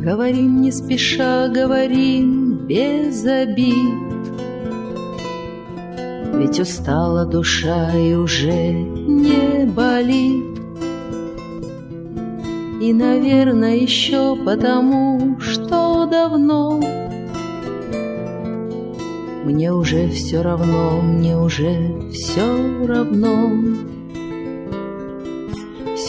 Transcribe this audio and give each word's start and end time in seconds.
Говорим 0.00 0.62
не 0.62 0.72
спеша, 0.72 1.48
говорим 1.48 2.66
без 2.66 3.22
обид. 3.26 3.98
Ведь 6.36 6.58
устала 6.58 7.26
душа 7.26 7.92
и 7.94 8.14
уже 8.14 8.72
не 8.72 9.66
болит. 9.66 10.58
И, 12.80 12.94
наверное, 12.94 13.76
еще 13.76 14.36
потому, 14.42 15.38
что 15.38 16.06
давно 16.06 16.80
Мне 19.44 19.70
уже 19.70 20.08
все 20.08 20.40
равно, 20.40 21.02
мне 21.02 21.36
уже 21.36 22.10
все 22.10 22.86
равно 22.86 23.50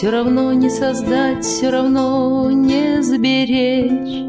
Все 0.02 0.10
равно 0.10 0.52
не 0.52 0.68
создать, 0.68 1.44
все 1.44 1.70
равно 1.70 2.50
не 2.50 3.00
сберечь. 3.04 4.28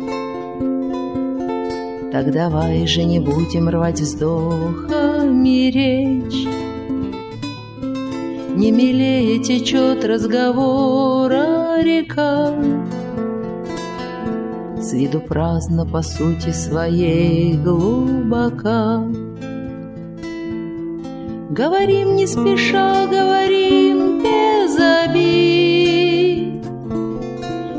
Так 2.11 2.31
давай 2.31 2.85
же 2.85 3.03
не 3.05 3.19
будем 3.19 3.69
рвать 3.69 3.99
вздохами 3.99 5.71
речь. 5.71 6.47
Не 8.55 8.69
милее 8.69 9.39
течет 9.39 10.05
разговора 10.05 11.81
река 11.81 12.53
С 14.79 14.93
виду 14.93 15.21
праздно 15.21 15.87
по 15.87 16.03
сути 16.03 16.51
своей 16.51 17.57
глубока. 17.57 19.03
Говорим 21.49 22.15
не 22.15 22.27
спеша, 22.27 23.07
говорим 23.07 23.92
обид 24.79 26.65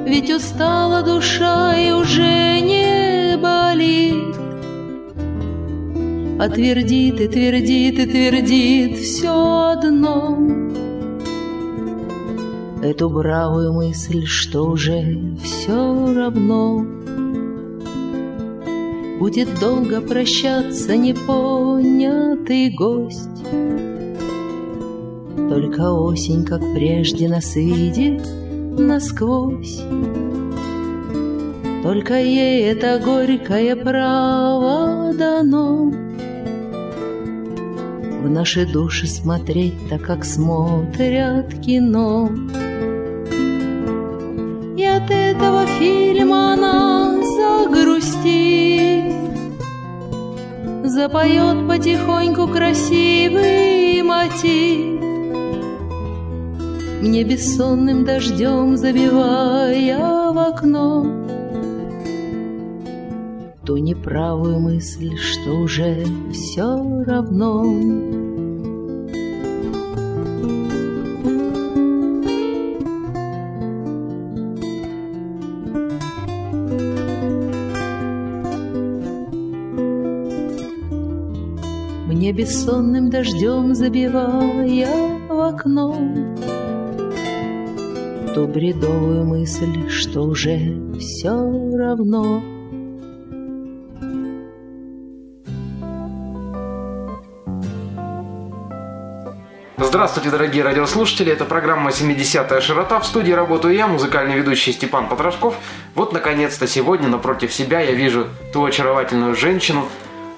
Ведь 0.07 0.31
устала 0.31 1.03
душа 1.03 1.75
и 1.77 1.91
уже 1.93 2.61
не 2.61 3.37
болит. 3.37 4.37
А 6.39 6.49
твердит 6.49 7.21
и 7.21 7.29
твердит 7.29 7.99
и 7.99 8.07
твердит 8.07 8.99
все 8.99 9.73
одно. 9.73 10.39
Эту 12.83 13.09
бравую 13.09 13.73
мысль, 13.73 14.27
что 14.27 14.65
уже 14.65 15.37
все 15.43 16.13
равно. 16.15 16.85
Будет 19.19 19.49
долго 19.59 20.01
прощаться 20.01 20.97
непонятый 20.97 22.71
гость 22.71 23.45
Только 25.55 25.93
осень, 25.93 26.45
как 26.45 26.61
прежде, 26.75 27.29
нас 27.29 27.55
видит 27.55 28.21
насквозь. 28.77 29.83
Только 31.85 32.15
ей 32.15 32.73
это 32.73 32.99
горькое 32.99 33.77
право 33.77 35.15
дано. 35.15 35.93
В 38.21 38.29
наши 38.29 38.67
души 38.67 39.07
смотреть 39.07 39.75
так, 39.89 40.03
как 40.03 40.25
смотрят 40.25 41.55
кино. 41.65 42.29
И 44.77 44.85
от 44.85 45.09
этого 45.09 45.67
фильма 45.79 46.55
она 46.55 47.15
загрустит 47.39 49.15
Запоет 50.83 51.69
потихоньку 51.69 52.49
красивый 52.49 54.03
мотив 54.03 55.14
Мне 57.05 57.23
бессонным 57.23 58.07
дождем 58.07 58.79
забивая 58.79 60.33
в 60.33 60.39
окно. 60.39 61.05
Ту 63.67 63.77
неправую 63.77 64.59
мысль, 64.59 65.15
что 65.19 65.51
уже 65.51 66.07
все 66.33 67.05
равно. 67.05 67.63
Мне 82.07 82.33
бессонным 82.33 83.11
дождем 83.11 83.75
забивая 83.75 85.19
в 85.29 85.39
окно 85.39 85.95
Ту 88.35 88.49
бредовую 88.49 89.25
мысль, 89.25 89.89
что 89.89 90.23
уже 90.23 90.59
все 90.99 91.31
равно 91.31 92.43
Здравствуйте, 99.79 100.31
дорогие 100.31 100.65
радиослушатели. 100.65 101.31
Это 101.31 101.45
программа 101.45 101.91
«70-я 101.91 102.61
широта». 102.61 102.99
В 102.99 103.07
студии 103.07 103.31
работаю 103.31 103.73
я, 103.73 103.87
музыкальный 103.87 104.35
ведущий 104.35 104.73
Степан 104.73 105.09
Потрошков. 105.09 105.55
Вот, 105.95 106.13
наконец-то, 106.13 106.67
сегодня 106.67 107.07
напротив 107.07 107.53
себя 107.53 107.83
я 107.83 107.93
вижу 107.93 108.27
ту 108.53 108.65
очаровательную 108.65 109.37
женщину, 109.37 109.87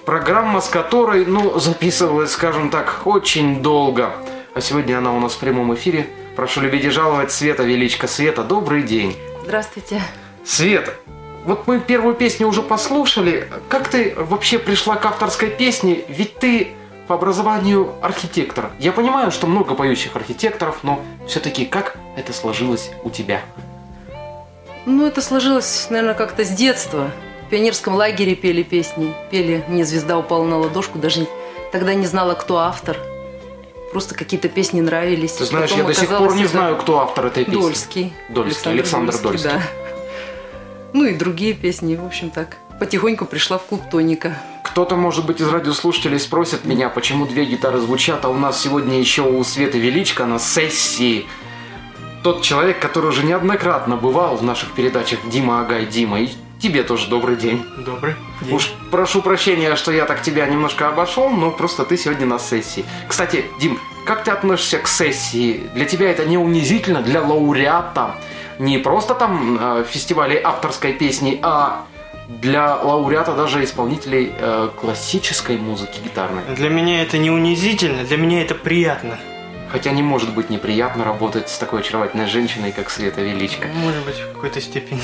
программа 0.04 0.60
с 0.60 0.68
которой, 0.68 1.24
ну, 1.24 1.58
записывалась, 1.58 2.32
скажем 2.32 2.68
так, 2.68 3.06
очень 3.06 3.62
долго. 3.62 4.12
А 4.52 4.60
сегодня 4.60 4.98
она 4.98 5.14
у 5.14 5.20
нас 5.20 5.32
в 5.32 5.38
прямом 5.38 5.72
эфире. 5.72 6.06
Прошу 6.36 6.60
любить 6.60 6.84
и 6.84 6.90
жаловать 6.90 7.32
Света 7.32 7.62
Величко. 7.62 8.06
Света, 8.06 8.44
добрый 8.44 8.82
день. 8.82 9.16
Здравствуйте. 9.42 10.02
Света, 10.44 10.92
вот 11.46 11.66
мы 11.66 11.80
первую 11.80 12.14
песню 12.14 12.46
уже 12.46 12.60
послушали. 12.60 13.48
Как 13.70 13.88
ты 13.88 14.14
вообще 14.14 14.58
пришла 14.58 14.96
к 14.96 15.06
авторской 15.06 15.48
песне? 15.48 16.04
Ведь 16.08 16.38
ты 16.38 16.72
по 17.08 17.14
образованию 17.14 17.94
архитектор. 18.02 18.70
Я 18.78 18.92
понимаю, 18.92 19.30
что 19.30 19.46
много 19.46 19.74
поющих 19.74 20.14
архитекторов, 20.14 20.80
но 20.82 21.00
все-таки 21.26 21.64
как 21.64 21.96
это 22.18 22.34
сложилось 22.34 22.90
у 23.02 23.08
тебя? 23.08 23.40
Ну, 24.84 25.06
это 25.06 25.22
сложилось, 25.22 25.86
наверное, 25.88 26.14
как-то 26.14 26.44
с 26.44 26.50
детства. 26.50 27.12
В 27.46 27.48
пионерском 27.48 27.94
лагере 27.94 28.34
пели 28.34 28.62
песни. 28.62 29.14
Пели 29.30 29.64
«Мне 29.68 29.86
звезда 29.86 30.18
упала 30.18 30.44
на 30.44 30.58
ладошку». 30.58 30.98
Даже 30.98 31.26
тогда 31.72 31.94
не 31.94 32.06
знала, 32.06 32.34
кто 32.34 32.58
автор. 32.58 32.98
Просто 33.92 34.14
какие-то 34.14 34.48
песни 34.48 34.80
нравились. 34.80 35.32
Ты 35.32 35.44
знаешь, 35.44 35.70
я 35.72 35.84
до 35.84 35.94
сих 35.94 36.08
пор 36.08 36.34
не 36.34 36.46
знаю, 36.46 36.76
кто 36.76 37.00
автор 37.00 37.26
этой 37.26 37.44
песни. 37.44 37.60
Дольский. 37.60 38.12
Дольский, 38.28 38.70
Александр 38.70 39.16
Дольский. 39.18 39.50
да. 39.50 39.62
Ну 40.92 41.04
и 41.04 41.14
другие 41.14 41.52
песни, 41.54 41.96
в 41.96 42.04
общем 42.04 42.30
так. 42.30 42.56
Потихоньку 42.78 43.24
пришла 43.24 43.58
в 43.58 43.64
клуб 43.64 43.82
Тоника. 43.90 44.36
Кто-то, 44.64 44.96
может 44.96 45.24
быть, 45.24 45.40
из 45.40 45.48
радиослушателей 45.48 46.18
спросит 46.18 46.64
меня, 46.64 46.88
почему 46.88 47.26
две 47.26 47.44
гитары 47.46 47.78
звучат, 47.78 48.24
а 48.24 48.28
у 48.28 48.34
нас 48.34 48.60
сегодня 48.60 48.98
еще 48.98 49.22
у 49.22 49.42
Светы 49.44 49.78
Величко 49.78 50.26
на 50.26 50.38
сессии 50.38 51.26
тот 52.26 52.42
человек, 52.42 52.80
который 52.80 53.10
уже 53.10 53.24
неоднократно 53.24 53.96
бывал 53.96 54.36
в 54.36 54.42
наших 54.42 54.72
передачах 54.72 55.20
Дима 55.30 55.60
Агай 55.60 55.86
Дима. 55.86 56.20
И 56.20 56.30
тебе 56.60 56.82
тоже 56.82 57.08
добрый 57.08 57.36
день. 57.36 57.64
Добрый 57.78 58.14
день. 58.42 58.54
Уж 58.54 58.72
прошу 58.90 59.22
прощения, 59.22 59.76
что 59.76 59.92
я 59.92 60.04
так 60.04 60.22
тебя 60.22 60.46
немножко 60.46 60.88
обошел, 60.88 61.30
но 61.30 61.50
просто 61.50 61.84
ты 61.84 61.96
сегодня 61.96 62.26
на 62.26 62.38
сессии. 62.38 62.84
Кстати, 63.08 63.44
Дим, 63.60 63.78
как 64.04 64.24
ты 64.24 64.30
относишься 64.30 64.78
к 64.78 64.88
сессии? 64.88 65.68
Для 65.74 65.84
тебя 65.84 66.10
это 66.10 66.24
не 66.24 66.38
унизительно, 66.38 67.02
для 67.02 67.22
лауреата? 67.22 68.16
Не 68.58 68.78
просто 68.78 69.14
там 69.14 69.58
э, 69.60 69.84
фестивалей 69.88 70.40
авторской 70.42 70.92
песни, 70.94 71.38
а 71.42 71.84
для 72.28 72.76
лауреата 72.76 73.34
даже 73.34 73.62
исполнителей 73.62 74.32
э, 74.38 74.70
классической 74.80 75.58
музыки 75.58 76.00
гитарной. 76.02 76.42
Для 76.56 76.70
меня 76.70 77.02
это 77.02 77.18
не 77.18 77.30
унизительно, 77.30 78.04
для 78.04 78.16
меня 78.16 78.42
это 78.42 78.54
приятно. 78.54 79.18
Хотя 79.70 79.90
не 79.90 80.02
может 80.02 80.32
быть 80.32 80.48
неприятно 80.48 81.04
работать 81.04 81.48
с 81.48 81.58
такой 81.58 81.80
очаровательной 81.80 82.26
женщиной, 82.26 82.72
как 82.72 82.88
Света 82.88 83.20
Величко. 83.20 83.68
Может 83.74 84.04
быть, 84.04 84.16
в 84.16 84.32
какой-то 84.32 84.60
степени. 84.60 85.00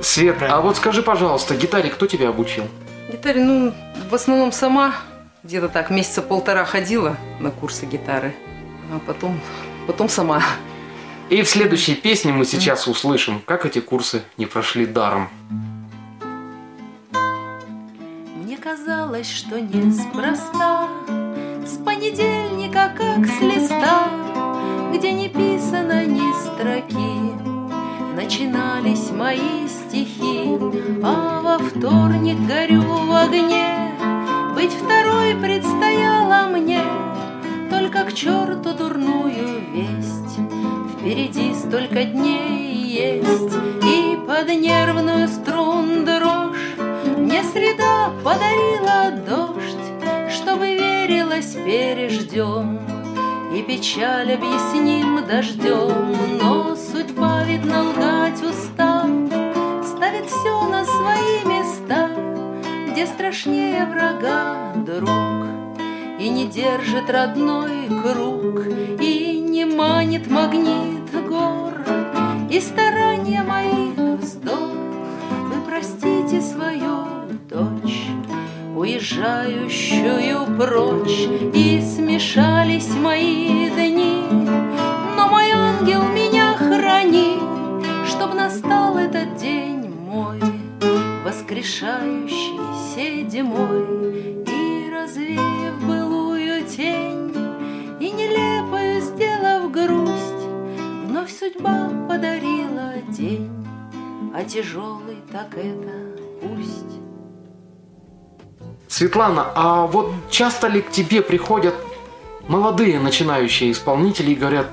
Свет, 0.00 0.36
а 0.36 0.38
Правильно. 0.38 0.60
вот 0.60 0.76
скажи, 0.76 1.02
пожалуйста, 1.02 1.54
гитаре 1.56 1.90
кто 1.90 2.06
тебя 2.06 2.28
обучил? 2.28 2.64
Гитаре, 3.10 3.42
ну, 3.42 3.74
в 4.10 4.14
основном 4.14 4.52
сама. 4.52 4.94
Где-то 5.42 5.68
так 5.68 5.90
месяца 5.90 6.20
полтора 6.22 6.64
ходила 6.64 7.16
на 7.40 7.50
курсы 7.50 7.86
гитары. 7.86 8.34
А 8.92 8.98
потом, 9.06 9.40
потом 9.86 10.08
сама. 10.08 10.42
И 11.30 11.42
в 11.42 11.48
следующей 11.48 11.94
песне 11.94 12.32
мы 12.32 12.44
сейчас 12.44 12.86
услышим, 12.88 13.40
как 13.44 13.66
эти 13.66 13.80
курсы 13.80 14.22
не 14.36 14.46
прошли 14.46 14.86
даром. 14.86 15.28
Мне 18.36 18.56
казалось, 18.56 19.30
что 19.30 19.60
неспроста 19.60 20.88
С 21.66 21.76
понедельника, 21.84 22.94
как 22.96 23.26
с 23.26 23.40
Начинались 28.28 29.10
мои 29.10 29.66
стихи 29.66 30.58
А 31.02 31.40
во 31.40 31.56
вторник 31.56 32.36
горю 32.46 32.82
в 32.82 33.10
огне 33.10 33.94
Быть 34.54 34.70
второй 34.70 35.34
предстояло 35.34 36.46
мне 36.48 36.82
Только 37.70 38.04
к 38.04 38.12
черту 38.12 38.74
дурную 38.74 39.62
весть 39.72 40.38
Впереди 40.92 41.54
столько 41.54 42.04
дней 42.04 42.74
есть 42.74 43.56
И 43.82 44.18
под 44.26 44.48
нервную 44.50 45.26
струн 45.26 46.04
дрожь. 46.04 46.76
Мне 47.16 47.42
среда 47.44 48.12
подарила 48.22 49.10
дождь, 49.26 50.30
чтобы 50.30 50.76
верилось 50.76 51.54
переждем. 51.54 52.78
И 53.54 53.62
печаль 53.62 54.34
объясним 54.34 55.26
дождем, 55.26 56.14
но 56.38 56.76
судьба, 56.76 57.17
видно, 57.48 57.90
лгать 57.90 58.42
устав, 58.42 59.08
Ставит 59.84 60.26
все 60.26 60.68
на 60.68 60.84
свои 60.84 61.44
места, 61.44 62.10
где 62.90 63.06
страшнее 63.06 63.86
врага 63.86 64.74
друг. 64.76 65.46
И 66.20 66.28
не 66.28 66.46
держит 66.46 67.08
родной 67.08 67.88
круг, 68.02 68.66
и 69.00 69.40
не 69.40 69.64
манит 69.64 70.30
магнит 70.30 71.10
гор, 71.28 71.72
и 72.50 72.60
старания 72.60 73.42
моих 73.42 74.20
вздох. 74.20 74.72
Вы 75.48 75.60
простите 75.66 76.40
свою 76.40 77.06
дочь, 77.48 78.08
уезжающую 78.76 80.44
прочь, 80.56 81.28
и 81.54 81.80
смешались 81.80 82.90
мои 82.94 83.70
дни. 83.70 83.87
Воскрешающий 91.48 92.60
седьмой, 92.94 94.44
и 94.46 94.90
развеяв 94.92 95.80
былую 95.80 96.62
тень, 96.66 97.34
и 98.00 98.10
нелепую 98.10 99.00
сделав 99.00 99.70
грусть, 99.70 100.44
вновь 101.06 101.34
судьба 101.34 101.90
подарила 102.06 102.92
день, 103.08 103.50
а 104.34 104.44
тяжелый 104.44 105.16
так 105.32 105.56
это 105.56 106.20
пусть. 106.42 107.00
Светлана, 108.86 109.50
а 109.54 109.86
вот 109.86 110.12
часто 110.30 110.66
ли 110.68 110.82
к 110.82 110.90
тебе 110.90 111.22
приходят 111.22 111.74
молодые 112.46 113.00
начинающие 113.00 113.72
исполнители 113.72 114.32
и 114.32 114.34
говорят, 114.34 114.66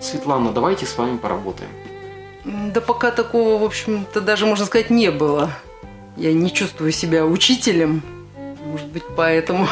Светлана, 0.00 0.52
давайте 0.52 0.86
с 0.86 0.96
вами 0.96 1.16
поработаем? 1.16 1.70
Да 2.44 2.80
пока 2.80 3.10
такого, 3.10 3.60
в 3.60 3.64
общем-то, 3.64 4.20
даже, 4.20 4.46
можно 4.46 4.66
сказать, 4.66 4.90
не 4.90 5.10
было. 5.10 5.50
Я 6.16 6.32
не 6.32 6.52
чувствую 6.52 6.92
себя 6.92 7.24
учителем. 7.24 8.02
Может 8.66 8.88
быть, 8.88 9.04
поэтому... 9.16 9.66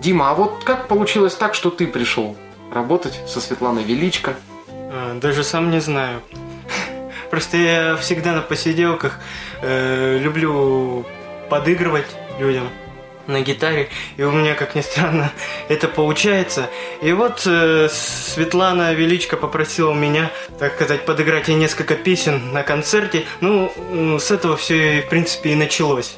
Дима, 0.00 0.30
а 0.30 0.34
вот 0.34 0.64
как 0.64 0.88
получилось 0.88 1.34
так, 1.34 1.54
что 1.54 1.70
ты 1.70 1.86
пришел 1.86 2.36
работать 2.72 3.20
со 3.28 3.40
Светланой 3.40 3.84
Величко? 3.84 4.34
А, 4.68 5.18
Даже 5.20 5.44
сам 5.44 5.70
не 5.70 5.80
знаю. 5.80 6.20
Просто 7.30 7.56
я 7.56 7.96
всегда 7.96 8.32
на 8.32 8.40
посиделках 8.40 9.20
э, 9.60 10.18
люблю 10.18 11.06
подыгрывать 11.48 12.08
людям 12.38 12.68
на 13.26 13.40
гитаре, 13.40 13.88
и 14.16 14.22
у 14.22 14.30
меня, 14.30 14.54
как 14.54 14.74
ни 14.74 14.80
странно, 14.80 15.32
это 15.68 15.88
получается. 15.88 16.68
И 17.00 17.12
вот 17.12 17.42
э, 17.46 17.88
Светлана 17.90 18.92
Величко 18.94 19.36
попросила 19.36 19.92
меня, 19.92 20.30
так 20.58 20.74
сказать, 20.74 21.04
подыграть 21.04 21.48
ей 21.48 21.56
несколько 21.56 21.94
песен 21.94 22.52
на 22.52 22.62
концерте. 22.62 23.24
Ну, 23.40 23.70
с 24.18 24.30
этого 24.30 24.56
все, 24.56 25.02
в 25.02 25.08
принципе, 25.08 25.50
и 25.50 25.54
началось. 25.54 26.16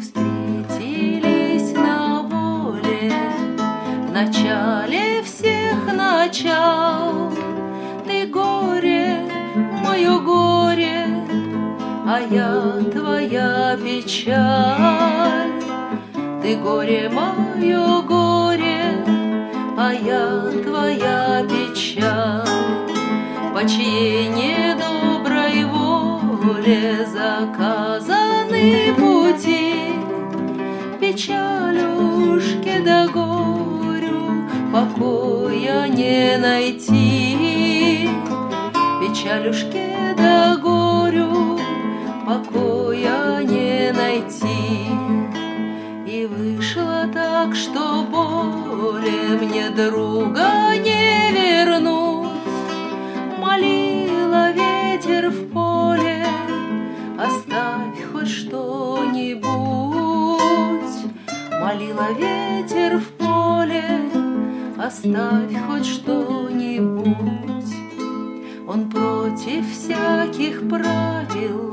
Встретились 0.00 1.72
на 1.72 2.22
воле 2.22 3.12
В 4.08 4.12
начале 4.12 5.22
всех 5.22 5.92
начал 5.92 7.05
А 12.16 12.20
я 12.20 12.72
твоя 12.90 13.76
печаль. 13.76 15.52
Ты 16.40 16.56
горе, 16.56 17.10
мое 17.12 18.00
горе 18.00 19.04
А 19.76 19.92
я 19.92 20.50
твоя 20.64 21.44
печаль. 21.44 22.46
По 23.52 23.68
чьей 23.68 24.28
недоброй 24.28 25.64
воле 25.64 27.06
заказаны 27.06 28.94
пути 28.96 29.92
Печалюшке 30.98 32.80
да 32.80 33.08
горю 33.08 34.48
покоя 34.72 35.86
не 35.88 36.38
найти. 36.38 38.08
Печалюшке 39.02 40.14
да 40.16 40.56
горю 40.56 40.86
покоя 42.26 43.44
не 43.44 43.92
найти 43.92 44.90
И 46.06 46.26
вышло 46.26 47.08
так, 47.14 47.54
что 47.54 48.04
более 48.10 49.38
мне 49.40 49.70
друга 49.70 50.76
не 50.76 51.30
вернуть 51.30 52.26
Молила 53.38 54.50
ветер 54.50 55.30
в 55.30 55.52
поле, 55.52 56.26
оставь 57.16 58.02
хоть 58.12 58.28
что-нибудь. 58.28 59.46
Молила 61.60 62.12
ветер 62.12 62.98
в 62.98 63.08
поле, 63.12 64.00
оставь 64.76 65.54
хоть 65.66 65.86
что-нибудь. 65.86 67.06
Он 68.66 68.90
против 68.90 69.70
всяких 69.70 70.68
правил 70.68 71.65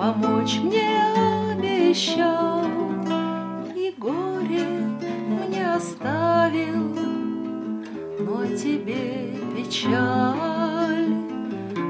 помочь 0.00 0.56
мне 0.62 1.12
обещал, 1.52 2.64
И 3.76 3.94
горе 3.98 4.66
мне 5.28 5.74
оставил, 5.74 6.96
но 8.18 8.46
тебе 8.56 9.36
печаль. 9.54 11.12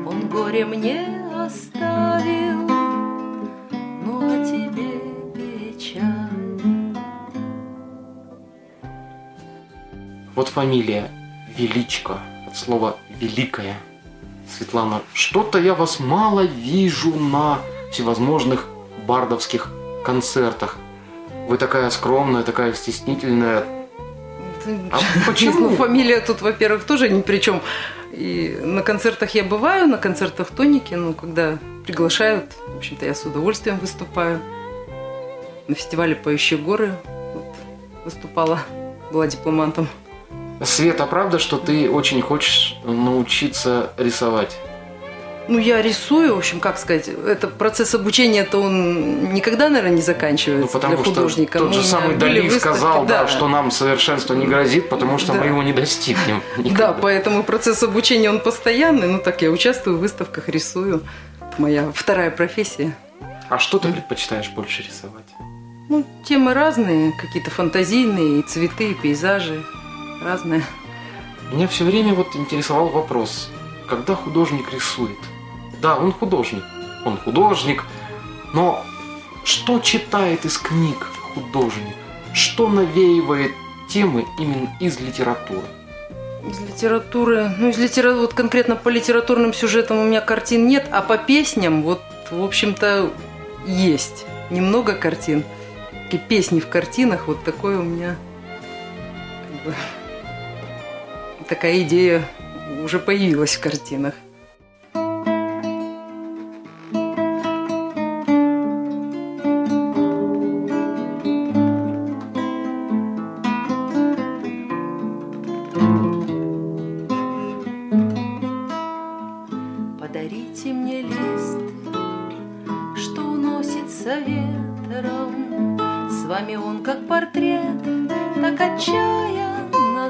Он 0.08 0.28
горе 0.28 0.64
мне 0.64 1.06
оставил, 1.36 2.68
но 4.04 4.44
тебе 4.44 4.90
печаль. 5.32 6.96
Вот 10.34 10.48
фамилия 10.48 11.08
Величко, 11.56 12.18
от 12.48 12.56
слова 12.56 12.96
«великая». 13.20 13.76
Светлана, 14.48 15.00
что-то 15.14 15.60
я 15.60 15.76
вас 15.76 16.00
мало 16.00 16.40
вижу 16.40 17.14
на 17.14 17.60
всевозможных 17.90 18.66
бардовских 19.06 19.68
концертах. 20.04 20.76
Вы 21.48 21.58
такая 21.58 21.90
скромная, 21.90 22.42
такая 22.42 22.72
стеснительная. 22.74 23.64
А 24.90 24.98
почему? 25.26 25.70
Ну, 25.70 25.76
фамилия 25.76 26.20
тут, 26.20 26.42
во-первых, 26.42 26.84
тоже 26.84 27.08
ни 27.08 27.22
при 27.22 27.38
чем. 27.38 27.60
И 28.12 28.58
на 28.62 28.82
концертах 28.82 29.34
я 29.34 29.44
бываю, 29.44 29.86
на 29.86 29.98
концертах 29.98 30.50
тоники, 30.50 30.94
ну, 30.94 31.14
когда 31.14 31.58
приглашают, 31.86 32.52
в 32.68 32.76
общем-то, 32.76 33.06
я 33.06 33.14
с 33.14 33.24
удовольствием 33.24 33.78
выступаю. 33.78 34.40
На 35.68 35.74
фестивале 35.74 36.16
«Поющие 36.16 36.58
горы» 36.58 36.96
вот, 37.34 37.44
выступала, 38.04 38.60
была 39.12 39.26
дипломантом. 39.26 39.88
Света, 40.64 41.06
правда, 41.06 41.38
что 41.38 41.56
ты 41.56 41.88
очень 41.88 42.20
хочешь 42.20 42.76
научиться 42.84 43.92
рисовать? 43.96 44.58
Ну, 45.50 45.58
я 45.58 45.82
рисую, 45.82 46.36
в 46.36 46.38
общем, 46.38 46.60
как 46.60 46.78
сказать, 46.78 47.08
это 47.08 47.48
процесс 47.48 47.92
обучения-то 47.96 48.56
он 48.60 49.34
никогда, 49.34 49.68
наверное, 49.68 49.96
не 49.96 50.00
заканчивается 50.02 50.66
Ну, 50.66 50.72
потому 50.72 50.94
для 50.94 51.04
что 51.04 51.12
художника. 51.14 51.58
тот 51.58 51.70
У 51.70 51.72
же 51.72 51.82
самый 51.82 52.14
Дали 52.16 52.40
выставки, 52.42 52.60
сказал, 52.60 53.04
да, 53.04 53.26
что 53.26 53.48
нам 53.48 53.72
совершенство 53.72 54.34
не 54.34 54.46
грозит, 54.46 54.88
потому 54.88 55.18
что 55.18 55.32
Да. 55.32 55.40
мы 55.40 55.46
его 55.46 55.62
не 55.64 55.72
достигнем. 55.72 56.40
Да, 56.56 56.62
никогда. 56.62 56.92
поэтому 56.92 57.42
процесс 57.42 57.82
обучения, 57.82 58.30
он 58.30 58.38
постоянный. 58.38 59.08
Ну, 59.08 59.18
так, 59.18 59.42
я 59.42 59.50
участвую 59.50 59.96
в 59.96 60.00
выставках, 60.00 60.48
рисую. 60.48 61.02
Это 61.40 61.60
моя 61.60 61.90
вторая 61.92 62.30
профессия. 62.30 62.96
А 63.48 63.58
что 63.58 63.80
ты 63.80 63.88
предпочитаешь 63.92 64.48
больше 64.50 64.84
рисовать? 64.84 65.26
Ну, 65.88 66.06
темы 66.24 66.54
разные, 66.54 67.12
какие-то 67.20 67.50
фантазийные, 67.50 68.38
и 68.38 68.42
цветы, 68.42 68.92
и 68.92 68.94
пейзажи. 68.94 69.64
Разные. 70.22 70.62
Меня 71.50 71.66
все 71.66 71.82
время 71.82 72.14
вот 72.14 72.36
интересовал 72.36 72.86
вопрос, 72.90 73.50
когда 73.88 74.14
художник 74.14 74.72
рисует? 74.72 75.18
Да, 75.80 75.96
он 75.96 76.12
художник, 76.12 76.62
он 77.04 77.16
художник, 77.16 77.84
но 78.52 78.84
что 79.44 79.80
читает 79.80 80.44
из 80.44 80.58
книг 80.58 80.98
художник? 81.34 81.96
Что 82.34 82.68
навеивает 82.68 83.52
темы 83.88 84.26
именно 84.38 84.76
из 84.78 85.00
литературы? 85.00 85.66
Из 86.48 86.60
литературы, 86.60 87.50
ну, 87.58 87.68
из 87.68 87.78
литературы, 87.78 88.20
вот 88.20 88.34
конкретно 88.34 88.76
по 88.76 88.88
литературным 88.88 89.52
сюжетам 89.52 89.98
у 89.98 90.04
меня 90.04 90.20
картин 90.20 90.66
нет, 90.66 90.86
а 90.90 91.02
по 91.02 91.18
песням, 91.18 91.82
вот, 91.82 92.00
в 92.30 92.42
общем-то, 92.42 93.10
есть. 93.66 94.26
Немного 94.50 94.94
картин. 94.94 95.44
Такие 96.04 96.22
песни 96.22 96.60
в 96.60 96.68
картинах, 96.68 97.28
вот 97.28 97.44
такое 97.44 97.78
у 97.78 97.82
меня 97.82 98.16
как 99.42 99.66
бы, 99.66 99.74
такая 101.48 101.82
идея 101.82 102.24
уже 102.82 102.98
появилась 102.98 103.56
в 103.56 103.60
картинах. 103.60 104.14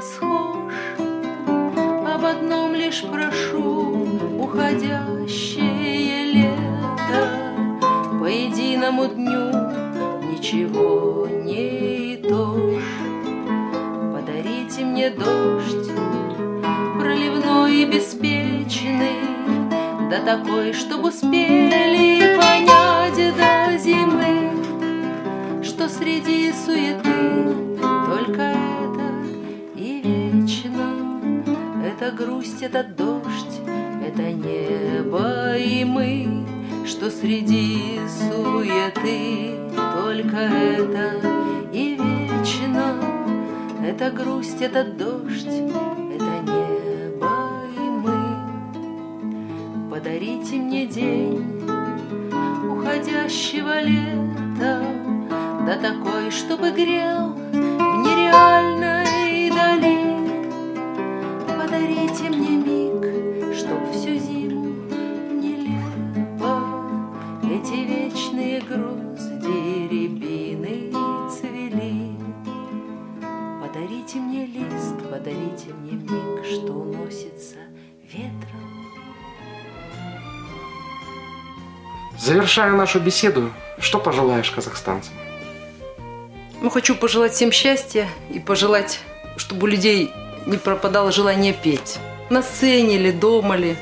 Отчаянно 0.01 0.07
схож. 0.13 0.73
Об 2.13 2.25
одном 2.25 2.73
лишь 2.75 3.03
прошу, 3.03 4.07
уходящее 4.39 6.25
лето, 6.33 7.29
По 8.19 8.25
единому 8.25 9.07
дню 9.07 9.51
ничего 10.31 11.27
не 11.27 12.15
итожь. 12.15 12.83
Подарите 14.13 14.83
мне 14.83 15.09
дождь, 15.09 15.91
проливной 16.99 17.83
и 17.83 17.85
беспечный, 17.85 19.15
Да 20.09 20.19
такой, 20.25 20.73
чтобы 20.73 21.09
успели 21.09 22.35
это 32.71 32.83
дождь, 32.85 33.59
это 34.01 34.31
небо 34.31 35.57
и 35.57 35.83
мы, 35.83 36.45
Что 36.85 37.11
среди 37.11 37.99
суеты 38.07 39.57
только 39.75 40.37
это 40.37 41.15
и 41.73 41.95
вечно. 41.95 42.95
Это 43.85 44.09
грусть, 44.11 44.61
это 44.61 44.85
дождь, 44.85 45.47
это 45.47 46.39
небо 46.47 47.61
и 47.75 47.79
мы. 47.81 48.19
Подарите 49.89 50.55
мне 50.55 50.85
день 50.85 51.61
уходящего 52.69 53.81
лета, 53.81 54.81
Да 55.65 55.75
такой, 55.75 56.31
чтобы 56.31 56.71
грел 56.71 57.35
Завершая 82.31 82.71
нашу 82.71 83.01
беседу, 83.01 83.51
что 83.77 83.99
пожелаешь 83.99 84.49
казахстанцам? 84.51 85.13
Ну, 86.61 86.69
хочу 86.69 86.95
пожелать 86.95 87.33
всем 87.33 87.51
счастья 87.51 88.07
и 88.29 88.39
пожелать, 88.39 89.01
чтобы 89.35 89.63
у 89.63 89.65
людей 89.67 90.13
не 90.45 90.55
пропадало 90.55 91.11
желание 91.11 91.51
петь. 91.51 91.99
На 92.29 92.41
сцене 92.41 92.95
или 92.95 93.11
дома 93.11 93.57
ли, 93.57 93.75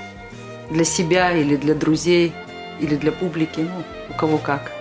для 0.71 0.83
себя 0.83 1.31
или 1.31 1.57
для 1.57 1.75
друзей, 1.75 2.33
или 2.79 2.95
для 2.95 3.11
публики, 3.11 3.59
ну, 3.59 3.83
у 4.09 4.13
кого 4.17 4.39
как. 4.39 4.71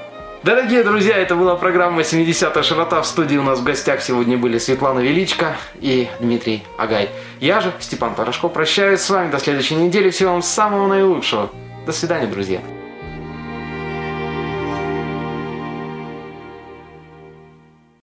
Дорогие 0.42 0.82
друзья, 0.82 1.18
это 1.18 1.34
была 1.34 1.54
программа 1.54 2.00
«70-я 2.00 2.62
широта». 2.62 3.02
В 3.02 3.06
студии 3.06 3.36
у 3.36 3.42
нас 3.42 3.58
в 3.58 3.64
гостях 3.64 4.00
сегодня 4.00 4.38
были 4.38 4.56
Светлана 4.56 5.00
Величко 5.00 5.58
и 5.78 6.08
Дмитрий 6.20 6.62
Агай. 6.78 7.10
Я 7.38 7.60
же, 7.60 7.74
Степан 7.80 8.14
Порошков, 8.14 8.54
прощаюсь 8.54 9.00
с 9.00 9.10
вами 9.10 9.30
до 9.30 9.38
следующей 9.38 9.74
недели. 9.74 10.08
Всего 10.08 10.32
вам 10.32 10.40
самого 10.40 10.86
наилучшего. 10.86 11.50
До 11.84 11.92
свидания, 11.92 12.28
друзья. 12.28 12.62